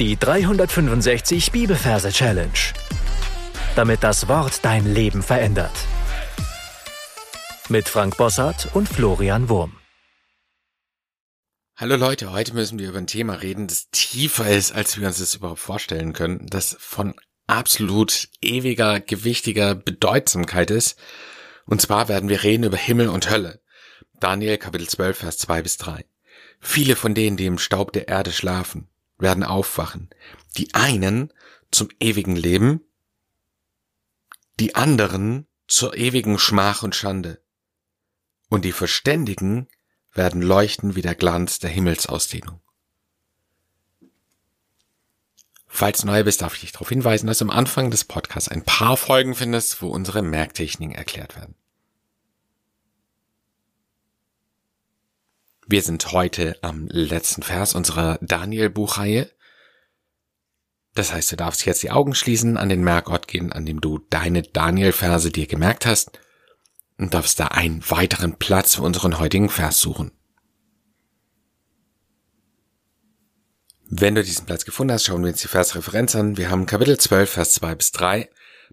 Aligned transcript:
Die 0.00 0.16
365 0.18 1.52
Bibelverse 1.52 2.10
Challenge. 2.10 2.50
Damit 3.76 4.02
das 4.02 4.26
Wort 4.26 4.64
dein 4.64 4.92
Leben 4.92 5.22
verändert. 5.22 5.70
Mit 7.68 7.88
Frank 7.88 8.16
Bossart 8.16 8.74
und 8.74 8.88
Florian 8.88 9.48
Wurm. 9.48 9.76
Hallo 11.76 11.94
Leute, 11.94 12.32
heute 12.32 12.54
müssen 12.54 12.80
wir 12.80 12.88
über 12.88 12.98
ein 12.98 13.06
Thema 13.06 13.34
reden, 13.34 13.68
das 13.68 13.88
tiefer 13.92 14.50
ist, 14.50 14.72
als 14.72 14.98
wir 14.98 15.06
uns 15.06 15.20
das 15.20 15.36
überhaupt 15.36 15.60
vorstellen 15.60 16.12
können, 16.12 16.44
das 16.48 16.76
von 16.80 17.14
absolut 17.46 18.28
ewiger, 18.42 18.98
gewichtiger 18.98 19.76
Bedeutsamkeit 19.76 20.72
ist. 20.72 20.98
Und 21.66 21.80
zwar 21.80 22.08
werden 22.08 22.28
wir 22.28 22.42
reden 22.42 22.64
über 22.64 22.76
Himmel 22.76 23.10
und 23.10 23.30
Hölle. 23.30 23.62
Daniel 24.18 24.58
Kapitel 24.58 24.88
12, 24.88 25.18
Vers 25.18 25.38
2 25.38 25.62
bis 25.62 25.76
3. 25.76 26.04
Viele 26.58 26.96
von 26.96 27.14
denen, 27.14 27.36
die 27.36 27.46
im 27.46 27.58
Staub 27.58 27.92
der 27.92 28.08
Erde 28.08 28.32
schlafen, 28.32 28.88
werden 29.18 29.44
aufwachen. 29.44 30.10
Die 30.56 30.74
einen 30.74 31.32
zum 31.70 31.88
ewigen 32.00 32.36
Leben, 32.36 32.80
die 34.60 34.74
anderen 34.74 35.46
zur 35.66 35.96
ewigen 35.96 36.38
Schmach 36.38 36.82
und 36.82 36.94
Schande. 36.94 37.42
Und 38.48 38.64
die 38.64 38.72
Verständigen 38.72 39.68
werden 40.12 40.42
leuchten 40.42 40.94
wie 40.94 41.02
der 41.02 41.14
Glanz 41.14 41.58
der 41.58 41.70
Himmelsausdehnung. 41.70 42.60
Falls 45.66 46.04
neu 46.04 46.22
bist, 46.22 46.40
darf 46.40 46.54
ich 46.54 46.60
dich 46.60 46.72
darauf 46.72 46.88
hinweisen, 46.88 47.26
dass 47.26 47.38
du 47.38 47.46
am 47.46 47.50
Anfang 47.50 47.90
des 47.90 48.04
Podcasts 48.04 48.48
ein 48.48 48.64
paar 48.64 48.96
Folgen 48.96 49.34
findest, 49.34 49.82
wo 49.82 49.88
unsere 49.88 50.22
Merktechniken 50.22 50.94
erklärt 50.94 51.34
werden. 51.34 51.56
Wir 55.66 55.80
sind 55.80 56.12
heute 56.12 56.58
am 56.60 56.88
letzten 56.88 57.42
Vers 57.42 57.74
unserer 57.74 58.18
Daniel-Buchreihe. 58.20 59.30
Das 60.94 61.12
heißt, 61.12 61.32
du 61.32 61.36
darfst 61.36 61.64
jetzt 61.64 61.82
die 61.82 61.90
Augen 61.90 62.14
schließen, 62.14 62.58
an 62.58 62.68
den 62.68 62.84
Merkort 62.84 63.28
gehen, 63.28 63.50
an 63.50 63.64
dem 63.64 63.80
du 63.80 63.98
deine 64.10 64.42
Daniel-Verse 64.42 65.30
dir 65.30 65.46
gemerkt 65.46 65.86
hast 65.86 66.20
und 66.98 67.14
darfst 67.14 67.40
da 67.40 67.46
einen 67.46 67.82
weiteren 67.90 68.38
Platz 68.38 68.74
für 68.74 68.82
unseren 68.82 69.18
heutigen 69.18 69.48
Vers 69.48 69.80
suchen. 69.80 70.12
Wenn 73.88 74.14
du 74.14 74.22
diesen 74.22 74.44
Platz 74.44 74.64
gefunden 74.66 74.92
hast, 74.92 75.04
schauen 75.04 75.22
wir 75.22 75.30
uns 75.30 75.40
die 75.40 75.48
Versreferenz 75.48 76.14
an. 76.14 76.36
Wir 76.36 76.50
haben 76.50 76.66
Kapitel 76.66 76.98
12, 76.98 77.30
Vers 77.30 77.54
2 77.54 77.74
bis 77.74 77.92
3. 77.92 78.28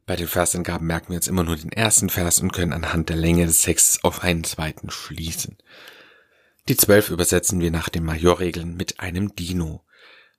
Bei 0.05 0.15
den 0.15 0.27
Versangaben 0.27 0.87
merken 0.87 1.09
wir 1.09 1.17
uns 1.17 1.27
immer 1.27 1.43
nur 1.43 1.55
den 1.55 1.71
ersten 1.71 2.09
Vers 2.09 2.39
und 2.39 2.51
können 2.51 2.73
anhand 2.73 3.09
der 3.09 3.17
Länge 3.17 3.45
des 3.45 3.61
Textes 3.61 4.03
auf 4.03 4.23
einen 4.23 4.43
zweiten 4.43 4.89
schließen. 4.89 5.57
Die 6.71 6.77
zwölf 6.77 7.09
übersetzen 7.09 7.59
wir 7.59 7.69
nach 7.69 7.89
den 7.89 8.05
Majorregeln 8.05 8.77
mit 8.77 9.01
einem 9.01 9.35
Dino. 9.35 9.83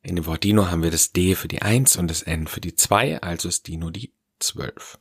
In 0.01 0.17
dem 0.17 0.25
Wort 0.25 0.45
Dino 0.45 0.71
haben 0.71 0.83
wir 0.83 0.91
das 0.91 1.13
D 1.13 1.35
für 1.35 1.47
die 1.47 1.61
Eins 1.61 1.95
und 1.95 2.09
das 2.09 2.23
N 2.23 2.47
für 2.47 2.63
die 2.63 2.75
Zwei, 2.75 3.21
also 3.21 3.51
ist 3.51 3.69
Dino 3.69 3.91
die 3.91 4.15
zwölf. 4.39 4.99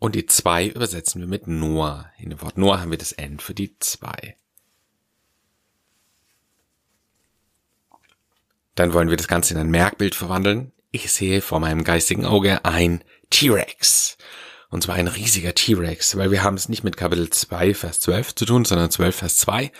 Und 0.00 0.16
die 0.16 0.26
Zwei 0.26 0.66
übersetzen 0.66 1.20
wir 1.20 1.28
mit 1.28 1.46
Noah. 1.46 2.10
In 2.18 2.30
dem 2.30 2.42
Wort 2.42 2.58
Noah 2.58 2.80
haben 2.80 2.90
wir 2.90 2.98
das 2.98 3.12
N 3.12 3.38
für 3.38 3.54
die 3.54 3.78
Zwei. 3.78 4.36
Dann 8.74 8.92
wollen 8.92 9.08
wir 9.08 9.16
das 9.16 9.28
Ganze 9.28 9.54
in 9.54 9.60
ein 9.60 9.70
Merkbild 9.70 10.16
verwandeln. 10.16 10.72
Ich 10.90 11.12
sehe 11.12 11.40
vor 11.40 11.60
meinem 11.60 11.84
geistigen 11.84 12.26
Auge 12.26 12.64
ein 12.64 13.04
T-Rex. 13.30 14.18
Und 14.74 14.82
zwar 14.82 14.96
ein 14.96 15.06
riesiger 15.06 15.54
T-Rex, 15.54 16.16
weil 16.16 16.32
wir 16.32 16.42
haben 16.42 16.56
es 16.56 16.68
nicht 16.68 16.82
mit 16.82 16.96
Kapitel 16.96 17.30
2, 17.30 17.74
Vers 17.74 18.00
12 18.00 18.34
zu 18.34 18.44
tun, 18.44 18.64
sondern 18.64 18.90
12, 18.90 19.14
Vers 19.14 19.36
2. 19.36 19.70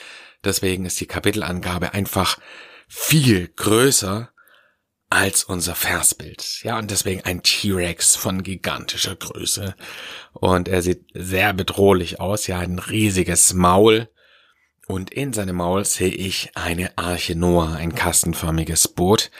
Deswegen 0.45 0.87
ist 0.87 1.00
die 1.00 1.06
Kapitelangabe 1.06 1.95
einfach 1.95 2.39
viel 2.87 3.48
größer 3.48 4.31
als 5.11 5.42
unser 5.42 5.75
Versbild. 5.75 6.61
Ja, 6.62 6.78
und 6.78 6.92
deswegen 6.92 7.22
ein 7.22 7.42
T-Rex 7.42 8.15
von 8.15 8.45
gigantischer 8.45 9.17
Größe. 9.17 9.75
Und 10.33 10.69
er 10.69 10.81
sieht 10.81 11.06
sehr 11.12 11.53
bedrohlich 11.54 12.21
aus. 12.21 12.47
Ja, 12.47 12.60
ein 12.60 12.78
riesiges 12.78 13.53
Maul. 13.53 14.09
Und 14.87 15.12
in 15.12 15.33
seinem 15.33 15.56
Maul 15.56 15.84
sehe 15.84 16.15
ich 16.15 16.53
eine 16.54 16.97
Arche 16.97 17.34
Noah, 17.34 17.75
ein 17.75 17.97
kastenförmiges 17.97 18.87
Boot. 18.87 19.33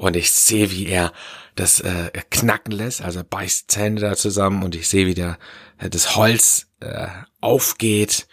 Und 0.00 0.16
ich 0.16 0.32
sehe, 0.32 0.70
wie 0.70 0.86
er 0.86 1.12
das 1.56 1.80
äh, 1.80 2.10
knacken 2.30 2.72
lässt, 2.72 3.02
also 3.02 3.22
beißt 3.22 3.70
Zähne 3.70 4.00
da 4.00 4.16
zusammen 4.16 4.62
und 4.62 4.74
ich 4.74 4.88
sehe, 4.88 5.06
wie 5.06 5.12
der, 5.12 5.38
äh, 5.76 5.90
das 5.90 6.16
Holz 6.16 6.68
äh, 6.80 7.08
aufgeht, 7.42 8.26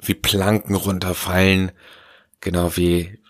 wie 0.00 0.14
Planken 0.14 0.74
runterfallen, 0.74 1.70
genau 2.40 2.76
wie 2.76 3.20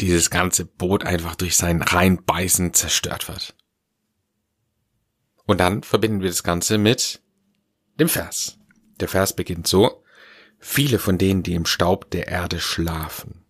dieses 0.00 0.30
ganze 0.30 0.64
Boot 0.64 1.04
einfach 1.04 1.34
durch 1.34 1.56
sein 1.56 1.82
Reinbeißen 1.82 2.72
zerstört 2.72 3.26
wird. 3.26 3.56
Und 5.44 5.58
dann 5.58 5.82
verbinden 5.82 6.20
wir 6.20 6.28
das 6.28 6.44
Ganze 6.44 6.78
mit 6.78 7.20
dem 7.98 8.08
Vers. 8.08 8.58
Der 9.00 9.08
Vers 9.08 9.34
beginnt 9.34 9.66
so, 9.66 10.04
viele 10.60 11.00
von 11.00 11.18
denen, 11.18 11.42
die 11.42 11.54
im 11.54 11.66
Staub 11.66 12.12
der 12.12 12.28
Erde 12.28 12.60
schlafen. 12.60 13.44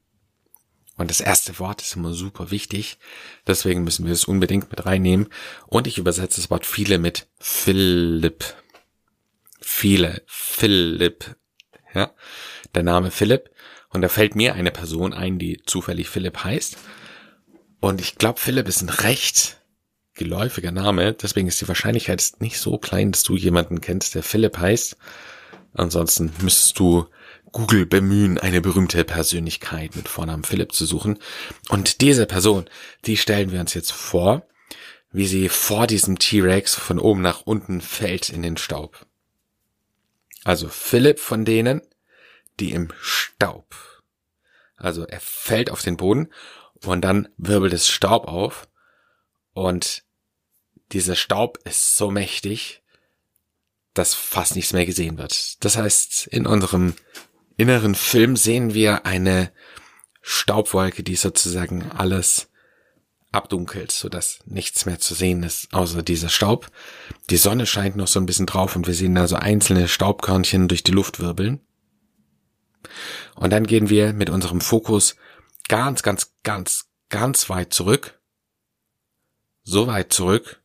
Und 1.00 1.08
das 1.08 1.22
erste 1.22 1.58
Wort 1.58 1.80
ist 1.80 1.96
immer 1.96 2.12
super 2.12 2.50
wichtig. 2.50 2.98
Deswegen 3.46 3.84
müssen 3.84 4.04
wir 4.04 4.12
es 4.12 4.26
unbedingt 4.26 4.70
mit 4.70 4.84
reinnehmen. 4.84 5.28
Und 5.66 5.86
ich 5.86 5.96
übersetze 5.96 6.42
das 6.42 6.50
Wort 6.50 6.66
viele 6.66 6.98
mit 6.98 7.26
Philipp. 7.38 8.44
Viele. 9.62 10.20
Philipp. 10.26 11.36
Ja. 11.94 12.10
Der 12.74 12.82
Name 12.82 13.10
Philipp. 13.10 13.48
Und 13.88 14.02
da 14.02 14.10
fällt 14.10 14.34
mir 14.34 14.52
eine 14.52 14.70
Person 14.70 15.14
ein, 15.14 15.38
die 15.38 15.62
zufällig 15.64 16.10
Philipp 16.10 16.44
heißt. 16.44 16.76
Und 17.80 18.02
ich 18.02 18.16
glaube, 18.16 18.38
Philipp 18.38 18.68
ist 18.68 18.82
ein 18.82 18.90
recht 18.90 19.56
geläufiger 20.12 20.70
Name. 20.70 21.14
Deswegen 21.14 21.48
ist 21.48 21.62
die 21.62 21.68
Wahrscheinlichkeit 21.68 22.32
nicht 22.40 22.58
so 22.58 22.76
klein, 22.76 23.12
dass 23.12 23.22
du 23.22 23.38
jemanden 23.38 23.80
kennst, 23.80 24.14
der 24.14 24.22
Philipp 24.22 24.58
heißt. 24.58 24.98
Ansonsten 25.72 26.30
müsstest 26.42 26.78
du 26.78 27.06
Google 27.52 27.86
bemühen, 27.86 28.38
eine 28.38 28.60
berühmte 28.60 29.04
Persönlichkeit 29.04 29.96
mit 29.96 30.08
Vornamen 30.08 30.44
Philipp 30.44 30.72
zu 30.72 30.86
suchen. 30.86 31.18
Und 31.68 32.00
diese 32.00 32.26
Person, 32.26 32.68
die 33.06 33.16
stellen 33.16 33.52
wir 33.52 33.60
uns 33.60 33.74
jetzt 33.74 33.92
vor, 33.92 34.46
wie 35.12 35.26
sie 35.26 35.48
vor 35.48 35.86
diesem 35.86 36.18
T-Rex 36.18 36.74
von 36.74 36.98
oben 36.98 37.22
nach 37.22 37.42
unten 37.42 37.80
fällt 37.80 38.28
in 38.28 38.42
den 38.42 38.56
Staub. 38.56 39.06
Also 40.44 40.68
Philipp 40.68 41.18
von 41.18 41.44
denen, 41.44 41.82
die 42.60 42.72
im 42.72 42.92
Staub. 43.00 43.74
Also 44.76 45.04
er 45.04 45.20
fällt 45.20 45.70
auf 45.70 45.82
den 45.82 45.96
Boden 45.96 46.28
und 46.84 47.02
dann 47.02 47.28
wirbelt 47.36 47.72
es 47.72 47.88
Staub 47.88 48.26
auf 48.28 48.68
und 49.52 50.04
dieser 50.92 51.16
Staub 51.16 51.58
ist 51.64 51.96
so 51.96 52.10
mächtig, 52.10 52.82
dass 53.94 54.14
fast 54.14 54.56
nichts 54.56 54.72
mehr 54.72 54.86
gesehen 54.86 55.18
wird. 55.18 55.62
Das 55.64 55.76
heißt, 55.76 56.28
in 56.28 56.46
unserem 56.46 56.94
inneren 57.60 57.94
Film 57.94 58.36
sehen 58.36 58.74
wir 58.74 59.06
eine 59.06 59.52
Staubwolke, 60.22 61.02
die 61.02 61.16
sozusagen 61.16 61.90
alles 61.92 62.48
abdunkelt, 63.32 63.92
so 63.92 64.08
dass 64.08 64.40
nichts 64.46 64.86
mehr 64.86 64.98
zu 64.98 65.14
sehen 65.14 65.42
ist, 65.42 65.72
außer 65.72 66.02
dieser 66.02 66.28
Staub. 66.28 66.70
Die 67.30 67.36
Sonne 67.36 67.66
scheint 67.66 67.96
noch 67.96 68.08
so 68.08 68.18
ein 68.18 68.26
bisschen 68.26 68.46
drauf 68.46 68.76
und 68.76 68.86
wir 68.86 68.94
sehen 68.94 69.14
da 69.14 69.28
so 69.28 69.36
einzelne 69.36 69.88
Staubkörnchen 69.88 70.68
durch 70.68 70.82
die 70.82 70.92
Luft 70.92 71.20
wirbeln. 71.20 71.60
Und 73.36 73.50
dann 73.50 73.66
gehen 73.66 73.88
wir 73.88 74.12
mit 74.12 74.30
unserem 74.30 74.60
Fokus 74.60 75.16
ganz, 75.68 76.02
ganz, 76.02 76.32
ganz, 76.42 76.86
ganz 77.08 77.48
weit 77.48 77.72
zurück. 77.72 78.18
So 79.62 79.86
weit 79.86 80.12
zurück, 80.12 80.60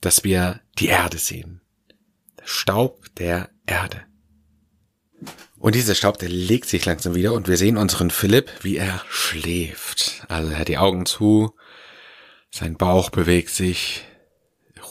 dass 0.00 0.22
wir 0.22 0.60
die 0.78 0.86
Erde 0.86 1.18
sehen. 1.18 1.60
Der 2.38 2.46
Staub 2.46 3.06
der 3.16 3.50
Erde. 3.66 4.07
Und 5.58 5.74
dieser 5.74 5.94
Staub, 5.94 6.18
der 6.18 6.28
legt 6.28 6.68
sich 6.68 6.84
langsam 6.84 7.14
wieder 7.14 7.32
und 7.32 7.48
wir 7.48 7.56
sehen 7.56 7.76
unseren 7.76 8.10
Philipp, 8.10 8.50
wie 8.62 8.76
er 8.76 9.02
schläft. 9.08 10.24
Also 10.28 10.52
er 10.52 10.58
hat 10.60 10.68
die 10.68 10.78
Augen 10.78 11.04
zu, 11.04 11.54
sein 12.50 12.76
Bauch 12.76 13.10
bewegt 13.10 13.50
sich 13.50 14.04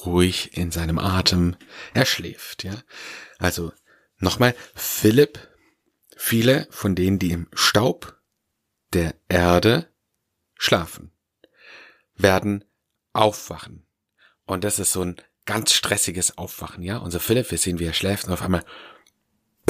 ruhig 0.05 0.57
in 0.57 0.71
seinem 0.71 0.99
Atem. 0.99 1.55
Er 1.93 2.05
schläft, 2.05 2.63
ja. 2.63 2.75
Also 3.39 3.71
nochmal, 4.19 4.55
Philipp, 4.75 5.39
viele 6.15 6.67
von 6.69 6.95
denen, 6.95 7.19
die 7.19 7.31
im 7.31 7.47
Staub 7.53 8.19
der 8.93 9.15
Erde 9.29 9.87
schlafen, 10.55 11.11
werden 12.15 12.65
aufwachen. 13.13 13.87
Und 14.45 14.63
das 14.63 14.79
ist 14.79 14.91
so 14.91 15.01
ein 15.01 15.15
ganz 15.45 15.73
stressiges 15.73 16.37
Aufwachen, 16.37 16.83
ja. 16.83 16.97
Unser 16.97 17.19
Philipp, 17.19 17.51
wir 17.51 17.57
sehen, 17.57 17.79
wie 17.79 17.85
er 17.85 17.93
schläft 17.93 18.25
und 18.27 18.33
auf 18.33 18.41
einmal 18.41 18.65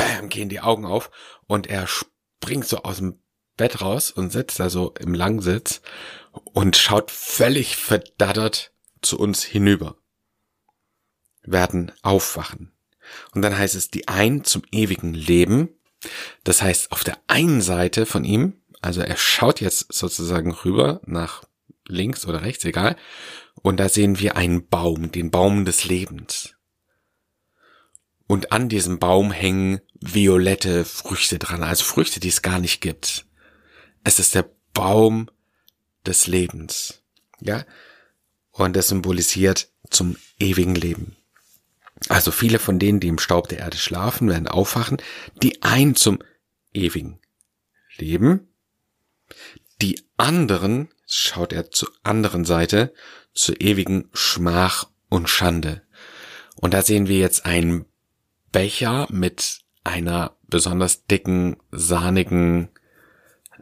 bam, 0.07 0.29
gehen 0.29 0.49
die 0.49 0.59
Augen 0.59 0.85
auf 0.85 1.11
und 1.47 1.67
er 1.67 1.87
springt 1.87 2.67
so 2.67 2.83
aus 2.83 2.97
dem 2.97 3.19
Bett 3.55 3.81
raus 3.81 4.11
und 4.11 4.31
sitzt 4.31 4.59
da 4.59 4.69
so 4.69 4.93
im 4.99 5.13
Langsitz 5.13 5.81
und 6.31 6.77
schaut 6.77 7.11
völlig 7.11 7.75
verdattert 7.75 8.71
zu 9.01 9.17
uns 9.19 9.43
hinüber. 9.43 9.97
Werden 11.41 11.91
aufwachen. 12.03 12.73
Und 13.33 13.41
dann 13.41 13.57
heißt 13.57 13.75
es, 13.75 13.89
die 13.89 14.07
einen 14.07 14.43
zum 14.43 14.63
ewigen 14.71 15.13
Leben. 15.13 15.69
Das 16.43 16.61
heißt, 16.61 16.91
auf 16.91 17.03
der 17.03 17.17
einen 17.27 17.61
Seite 17.61 18.05
von 18.05 18.23
ihm, 18.23 18.61
also 18.81 19.01
er 19.01 19.17
schaut 19.17 19.61
jetzt 19.61 19.91
sozusagen 19.93 20.51
rüber 20.51 21.01
nach 21.05 21.43
links 21.87 22.27
oder 22.27 22.41
rechts, 22.43 22.65
egal. 22.65 22.95
Und 23.55 23.79
da 23.79 23.89
sehen 23.89 24.19
wir 24.19 24.35
einen 24.35 24.67
Baum, 24.67 25.11
den 25.11 25.31
Baum 25.31 25.65
des 25.65 25.85
Lebens. 25.85 26.57
Und 28.27 28.51
an 28.51 28.67
diesem 28.67 28.99
Baum 28.99 29.31
hängen 29.31 29.79
violette 30.01 30.85
Früchte 30.85 31.39
dran, 31.39 31.63
also 31.63 31.83
Früchte, 31.83 32.19
die 32.19 32.29
es 32.29 32.41
gar 32.41 32.59
nicht 32.59 32.81
gibt. 32.81 33.25
Es 34.03 34.19
ist 34.19 34.35
der 34.35 34.49
Baum 34.73 35.29
des 36.05 36.27
Lebens. 36.27 37.01
Ja? 37.39 37.65
Und 38.51 38.75
das 38.75 38.87
symbolisiert 38.89 39.69
zum 39.89 40.17
ewigen 40.39 40.75
Leben. 40.75 41.15
Also 42.09 42.31
viele 42.31 42.59
von 42.59 42.79
denen, 42.79 42.99
die 42.99 43.07
im 43.07 43.19
Staub 43.19 43.49
der 43.49 43.59
Erde 43.59 43.77
schlafen, 43.77 44.29
werden 44.29 44.47
aufwachen, 44.47 44.97
die 45.41 45.63
einen 45.63 45.95
zum 45.95 46.19
ewigen 46.73 47.19
Leben, 47.97 48.47
die 49.81 50.01
anderen, 50.15 50.89
schaut 51.05 51.53
er 51.53 51.71
zur 51.71 51.89
anderen 52.03 52.45
Seite, 52.45 52.93
zur 53.33 53.59
ewigen 53.61 54.09
Schmach 54.13 54.89
und 55.09 55.29
Schande. 55.29 55.83
Und 56.55 56.73
da 56.73 56.81
sehen 56.81 57.07
wir 57.07 57.19
jetzt 57.19 57.45
einen 57.45 57.85
Becher 58.51 59.07
mit 59.09 59.59
einer 59.87 60.37
besonders 60.47 61.05
dicken, 61.05 61.57
sahnigen 61.71 62.69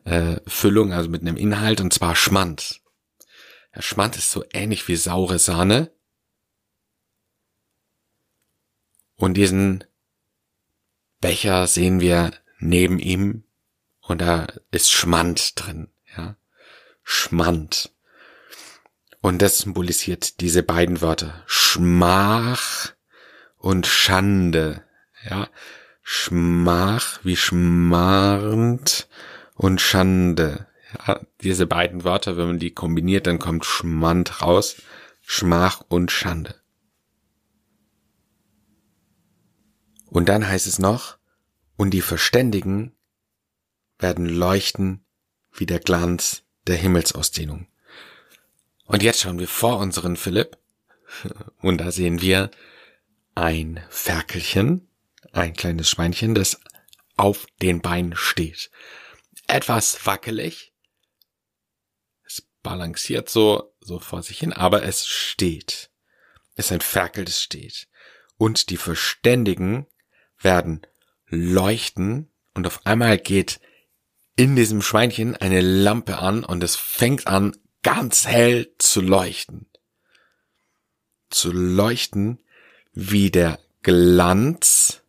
äh, 0.03 0.39
Füllung, 0.47 0.93
also 0.93 1.09
mit 1.09 1.21
einem 1.21 1.37
Inhalt, 1.37 1.81
und 1.81 1.93
zwar 1.93 2.15
Schmand. 2.15 2.81
Der 3.75 3.81
Schmand 3.81 4.15
ist 4.15 4.31
so 4.31 4.43
ähnlich 4.53 4.87
wie 4.87 4.95
saure 4.95 5.39
Sahne. 5.39 5.91
Und 9.15 9.35
diesen 9.35 9.83
Becher 11.19 11.67
sehen 11.67 11.99
wir 11.99 12.31
neben 12.59 12.99
ihm 12.99 13.43
und 14.01 14.21
da 14.21 14.47
ist 14.71 14.91
Schmand 14.91 15.53
drin, 15.55 15.89
ja. 16.15 16.37
Schmand. 17.03 17.91
Und 19.21 19.41
das 19.41 19.59
symbolisiert 19.59 20.39
diese 20.41 20.63
beiden 20.63 21.01
Wörter. 21.01 21.43
Schmach 21.47 22.93
und 23.57 23.87
Schande, 23.87 24.83
ja. 25.27 25.49
Schmach 26.07 27.19
wie 27.23 27.35
schmarrend 27.35 29.07
und 29.55 29.81
Schande. 29.81 30.67
Ja, 31.07 31.19
diese 31.41 31.65
beiden 31.65 32.03
Wörter, 32.03 32.37
wenn 32.37 32.45
man 32.45 32.59
die 32.59 32.69
kombiniert, 32.69 33.25
dann 33.25 33.39
kommt 33.39 33.65
Schmand 33.65 34.43
raus. 34.43 34.75
Schmach 35.23 35.81
und 35.87 36.11
Schande. 36.11 36.53
Und 40.05 40.29
dann 40.29 40.47
heißt 40.47 40.67
es 40.67 40.77
noch, 40.77 41.17
und 41.75 41.89
die 41.89 42.01
Verständigen 42.01 42.95
werden 43.97 44.27
leuchten 44.27 45.03
wie 45.53 45.65
der 45.65 45.79
Glanz 45.79 46.43
der 46.67 46.75
Himmelsausdehnung. 46.75 47.65
Und 48.85 49.01
jetzt 49.01 49.21
schauen 49.21 49.39
wir 49.39 49.47
vor 49.47 49.79
unseren 49.79 50.17
Philipp 50.17 50.55
und 51.61 51.79
da 51.79 51.91
sehen 51.91 52.21
wir 52.21 52.51
ein 53.33 53.83
Ferkelchen, 53.89 54.87
ein 55.35 55.53
kleines 55.53 55.89
Schweinchen, 55.89 56.35
das 56.35 56.59
auf 57.17 57.45
den 57.61 57.81
Beinen 57.81 58.15
steht. 58.15 58.69
Etwas 59.47 60.05
wackelig. 60.05 60.73
Es 62.25 62.41
balanciert 62.63 63.29
so, 63.29 63.75
so 63.79 63.99
vor 63.99 64.23
sich 64.23 64.39
hin, 64.39 64.53
aber 64.53 64.83
es 64.83 65.05
steht. 65.07 65.91
Es 66.55 66.67
ist 66.67 66.71
ein 66.71 66.81
Ferkel, 66.81 67.25
das 67.25 67.41
steht. 67.41 67.87
Und 68.37 68.69
die 68.69 68.77
Verständigen 68.77 69.87
werden 70.39 70.85
leuchten 71.27 72.31
und 72.53 72.67
auf 72.67 72.85
einmal 72.85 73.17
geht 73.17 73.59
in 74.35 74.55
diesem 74.55 74.81
Schweinchen 74.81 75.35
eine 75.35 75.61
Lampe 75.61 76.17
an 76.17 76.43
und 76.43 76.63
es 76.63 76.75
fängt 76.75 77.27
an 77.27 77.57
ganz 77.83 78.27
hell 78.27 78.73
zu 78.77 79.01
leuchten. 79.01 79.67
Zu 81.29 81.51
leuchten 81.51 82.41
wie 82.93 83.31
der 83.31 83.59
Glanz. 83.81 85.03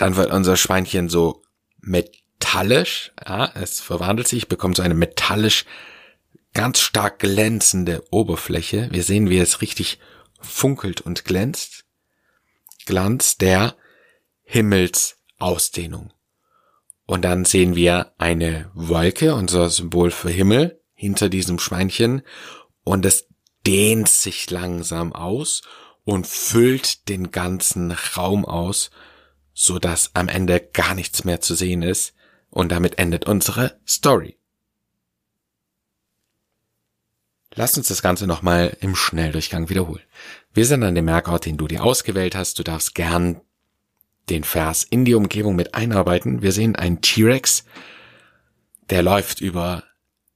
Dann 0.00 0.16
wird 0.16 0.30
unser 0.30 0.56
Schweinchen 0.56 1.10
so 1.10 1.42
metallisch, 1.82 3.12
ja, 3.22 3.52
es 3.54 3.80
verwandelt 3.80 4.28
sich, 4.28 4.48
bekommt 4.48 4.78
so 4.78 4.82
eine 4.82 4.94
metallisch 4.94 5.66
ganz 6.54 6.80
stark 6.80 7.18
glänzende 7.18 8.02
Oberfläche. 8.10 8.88
Wir 8.90 9.02
sehen, 9.02 9.28
wie 9.28 9.36
es 9.36 9.60
richtig 9.60 9.98
funkelt 10.40 11.02
und 11.02 11.26
glänzt. 11.26 11.84
Glanz 12.86 13.36
der 13.36 13.76
Himmelsausdehnung. 14.44 16.14
Und 17.04 17.26
dann 17.26 17.44
sehen 17.44 17.76
wir 17.76 18.14
eine 18.16 18.70
Wolke, 18.72 19.34
unser 19.34 19.68
Symbol 19.68 20.10
für 20.10 20.30
Himmel, 20.30 20.80
hinter 20.94 21.28
diesem 21.28 21.58
Schweinchen. 21.58 22.22
Und 22.84 23.04
es 23.04 23.26
dehnt 23.66 24.08
sich 24.08 24.50
langsam 24.50 25.12
aus 25.12 25.60
und 26.04 26.26
füllt 26.26 27.10
den 27.10 27.32
ganzen 27.32 27.92
Raum 28.16 28.46
aus, 28.46 28.90
so 29.60 29.78
dass 29.78 30.14
am 30.14 30.28
Ende 30.28 30.58
gar 30.58 30.94
nichts 30.94 31.24
mehr 31.24 31.42
zu 31.42 31.54
sehen 31.54 31.82
ist. 31.82 32.14
Und 32.48 32.72
damit 32.72 32.98
endet 32.98 33.26
unsere 33.26 33.78
Story. 33.86 34.38
Lass 37.54 37.76
uns 37.76 37.88
das 37.88 38.00
Ganze 38.00 38.26
nochmal 38.26 38.74
im 38.80 38.96
Schnelldurchgang 38.96 39.68
wiederholen. 39.68 40.02
Wir 40.54 40.64
sind 40.64 40.82
an 40.82 40.94
dem 40.94 41.04
Merkort, 41.04 41.44
den 41.44 41.58
du 41.58 41.68
dir 41.68 41.84
ausgewählt 41.84 42.34
hast. 42.34 42.58
Du 42.58 42.62
darfst 42.62 42.94
gern 42.94 43.42
den 44.30 44.44
Vers 44.44 44.82
in 44.82 45.04
die 45.04 45.14
Umgebung 45.14 45.56
mit 45.56 45.74
einarbeiten. 45.74 46.40
Wir 46.40 46.52
sehen 46.52 46.74
einen 46.74 47.02
T-Rex, 47.02 47.64
der 48.88 49.02
läuft 49.02 49.42
über 49.42 49.84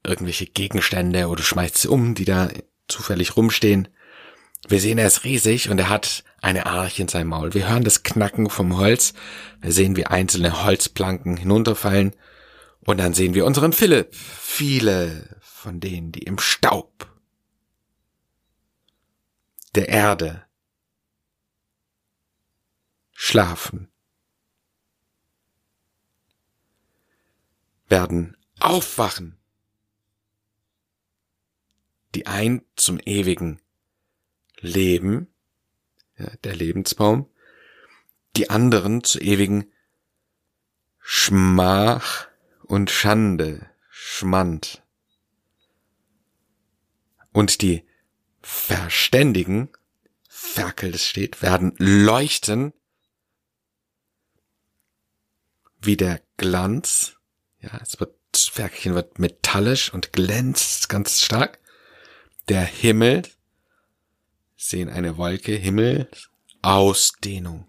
irgendwelche 0.07 0.47
Gegenstände 0.47 1.29
oder 1.29 1.43
schmeißt 1.43 1.79
sie 1.79 1.89
um, 1.89 2.15
die 2.15 2.27
da 2.27 2.51
zufällig 2.89 3.37
rumstehen. 3.37 3.89
Wir 4.69 4.81
sehen, 4.81 4.99
er 4.99 5.07
ist 5.07 5.25
riesig 5.25 5.69
und 5.69 5.79
er 5.79 5.91
hat 5.91 6.25
eine 6.41 6.67
Arche 6.67 7.03
in 7.03 7.09
seinem 7.09 7.29
Maul. 7.29 7.53
Wir 7.53 7.69
hören 7.69 7.85
das 7.85 8.03
Knacken 8.03 8.49
vom 8.49 8.77
Holz. 8.77 9.13
Wir 9.61 9.73
sehen, 9.73 9.97
wie 9.97 10.07
einzelne 10.07 10.65
Holzplanken 10.65 11.37
hinunterfallen. 11.37 12.15
Und 12.81 12.99
dann 12.99 13.15
sehen 13.15 13.35
wir 13.35 13.45
unseren 13.45 13.73
Philipp. 13.73 14.15
Viele 14.15 15.39
von 15.41 15.81
denen, 15.81 16.13
die 16.13 16.23
im 16.23 16.39
Staub 16.39 17.11
der 19.75 19.89
Erde 19.89 20.45
schlafen, 23.13 23.89
werden 27.89 28.37
aufwachen, 28.61 29.39
die 32.15 32.27
ein 32.27 32.63
zum 32.77 32.99
ewigen 33.01 33.61
Leben, 34.65 35.29
ja, 36.17 36.31
der 36.43 36.57
Lebensbaum, 36.57 37.29
die 38.37 38.51
anderen 38.51 39.05
zu 39.05 39.21
ewigen 39.21 39.71
Schmach 40.99 42.29
und 42.63 42.91
Schande, 42.91 43.71
Schmand. 43.91 44.83
Und 47.33 47.63
die 47.63 47.85
Verständigen, 48.43 49.69
Ferkel 50.29 50.93
das 50.93 51.05
steht, 51.05 51.43
werden 51.43 51.75
leuchten 51.79 52.73
wie 55.81 55.97
der 55.97 56.23
Glanz. 56.37 57.17
Ja, 57.61 57.79
es 57.83 58.01
wird, 58.01 58.15
das 58.33 58.47
Ferkelchen 58.47 58.95
wird 58.95 59.19
metallisch 59.19 59.93
und 59.93 60.13
glänzt 60.13 60.89
ganz 60.89 61.21
stark. 61.21 61.59
Der 62.49 62.65
Himmel, 62.65 63.23
sehen 64.69 64.89
eine 64.89 65.17
Wolke, 65.17 65.53
Himmel, 65.53 66.09
Ausdehnung. 66.63 67.67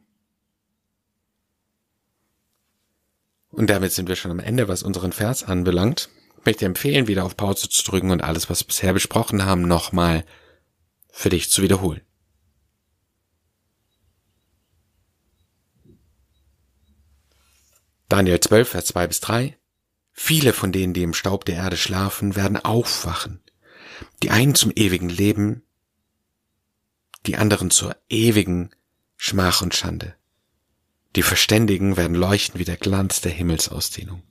Und 3.50 3.70
damit 3.70 3.92
sind 3.94 4.10
wir 4.10 4.16
schon 4.16 4.32
am 4.32 4.40
Ende, 4.40 4.68
was 4.68 4.84
unseren 4.84 5.12
Vers 5.12 5.44
anbelangt. 5.44 6.10
Ich 6.40 6.46
möchte 6.46 6.66
empfehlen, 6.66 7.08
wieder 7.08 7.24
auf 7.24 7.38
Pause 7.38 7.70
zu 7.70 7.84
drücken 7.84 8.12
und 8.12 8.22
alles, 8.22 8.50
was 8.50 8.62
wir 8.62 8.68
bisher 8.68 8.94
besprochen 8.94 9.46
haben, 9.46 9.62
nochmal 9.62 10.26
für 11.10 11.30
dich 11.30 11.50
zu 11.50 11.62
wiederholen. 11.62 12.02
Daniel 18.10 18.40
12, 18.40 18.70
Vers 18.70 18.86
2 18.86 19.08
bis 19.08 19.20
3. 19.22 19.58
Viele 20.12 20.54
von 20.54 20.72
denen, 20.72 20.94
die 20.94 21.04
im 21.04 21.14
Staub 21.14 21.44
der 21.46 21.56
Erde 21.56 21.76
schlafen, 21.76 22.36
werden 22.36 22.58
aufwachen. 22.58 23.42
Die 24.22 24.30
einen 24.30 24.56
zum 24.56 24.72
ewigen 24.76 25.10
Leben, 25.10 25.65
die 27.28 27.38
anderen 27.38 27.72
zur 27.72 27.96
ewigen 28.10 28.70
Schmach 29.18 29.62
und 29.62 29.74
Schande. 29.74 30.16
Die 31.16 31.24
Verständigen 31.24 31.98
werden 31.98 32.16
leuchten 32.16 32.60
wie 32.60 32.66
der 32.66 32.78
Glanz 32.78 33.22
der 33.22 33.32
Himmelsausdehnung. 33.32 34.22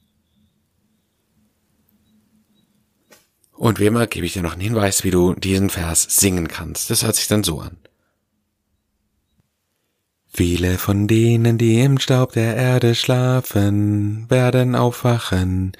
Und 3.52 3.78
wie 3.80 3.86
immer 3.86 4.06
gebe 4.06 4.26
ich 4.26 4.34
dir 4.34 4.42
noch 4.42 4.52
einen 4.52 4.60
Hinweis, 4.60 5.04
wie 5.04 5.10
du 5.10 5.34
diesen 5.34 5.70
Vers 5.70 6.02
singen 6.02 6.48
kannst. 6.48 6.90
Das 6.90 7.04
hört 7.04 7.16
sich 7.16 7.28
dann 7.28 7.44
so 7.44 7.60
an. 7.60 7.78
Viele 10.36 10.78
von 10.78 11.06
denen, 11.06 11.58
die 11.58 11.80
im 11.80 12.00
Staub 12.00 12.32
der 12.32 12.56
Erde 12.56 12.96
schlafen, 12.96 14.28
werden 14.28 14.74
aufwachen, 14.74 15.76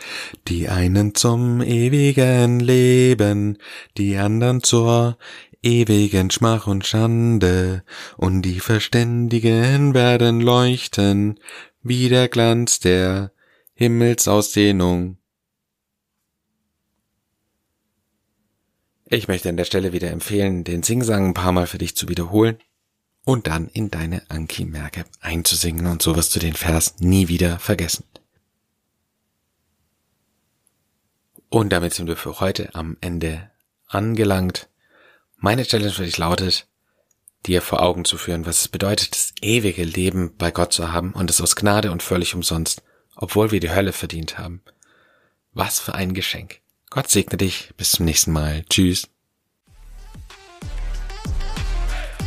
die 0.47 0.69
einen 0.69 1.17
zum 1.17 1.61
ewigen 1.61 2.61
Leben, 2.61 3.59
die 3.99 4.17
anderen 4.17 4.63
zur 4.63 5.19
ewigen 5.65 6.31
Schmach 6.31 6.67
und 6.67 6.87
Schande, 6.87 7.83
und 8.17 8.43
die 8.43 8.61
Verständigen 8.61 9.95
werden 9.95 10.41
leuchten, 10.41 11.41
wie 11.83 12.09
der 12.09 12.29
Glanz 12.29 12.79
der 12.81 13.33
Himmelsausdehnung. 13.75 15.19
Ich 19.07 19.29
möchte 19.29 19.49
an 19.49 19.57
der 19.57 19.65
Stelle 19.65 19.93
wieder 19.93 20.11
empfehlen, 20.11 20.65
den 20.65 20.83
Singsang 20.83 21.29
ein 21.29 21.35
paar 21.35 21.53
Mal 21.53 21.67
für 21.67 21.79
dich 21.79 21.97
zu 21.97 22.09
wiederholen 22.09 22.59
und 23.25 23.47
dann 23.47 23.69
in 23.69 23.91
deine 23.91 24.29
Anki-Merke 24.31 25.05
einzusingen 25.21 25.87
und 25.87 26.03
so 26.03 26.17
wirst 26.17 26.35
du 26.35 26.41
den 26.41 26.55
Vers 26.55 26.97
nie 27.01 27.29
wieder 27.29 27.59
vergessen. 27.59 28.05
Und 31.49 31.71
damit 31.73 31.95
sind 31.95 32.09
wir 32.09 32.17
für 32.17 32.41
heute 32.41 32.75
am 32.75 32.97
Ende 33.01 33.51
angelangt. 33.87 34.69
Meine 35.45 35.65
Challenge 35.67 35.93
für 35.93 36.07
dich 36.07 36.17
lautet, 36.17 36.67
dir 37.45 37.61
vor 37.61 37.83
Augen 37.83 38.07
zu 38.07 38.17
führen, 38.17 38.47
was 38.47 38.63
es 38.63 38.69
bedeutet, 38.69 39.11
das 39.11 39.35
ewige 39.43 39.85
Leben 39.85 40.35
bei 40.39 40.51
Gott 40.51 40.73
zu 40.73 40.91
haben 40.91 41.13
und 41.13 41.29
es 41.29 41.43
aus 41.43 41.55
Gnade 41.55 41.93
und 41.93 42.03
völlig 42.03 42.35
umsonst, 42.35 42.83
obwohl 43.15 43.51
wir 43.51 43.61
die 43.61 43.71
Hölle 43.71 43.93
verdient 43.93 44.39
haben. 44.39 44.63
Was 45.53 45.81
für 45.81 45.95
ein 45.95 46.15
Geschenk. 46.15 46.63
Gott 46.89 47.11
segne 47.11 47.37
dich. 47.37 47.75
Bis 47.77 47.91
zum 47.91 48.07
nächsten 48.07 48.33
Mal. 48.33 48.65
Tschüss. 48.71 49.07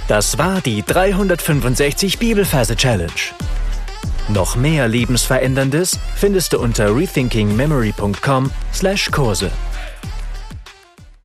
Das 0.07 0.37
war 0.37 0.61
die 0.61 0.83
365 0.83 2.19
Bibelferse 2.19 2.75
Challenge. 2.75 3.09
Noch 4.29 4.55
mehr 4.55 4.87
Lebensveränderndes 4.87 5.97
findest 6.15 6.53
du 6.53 6.59
unter 6.59 6.95
rethinkingmemory.com/Kurse. 6.95 9.51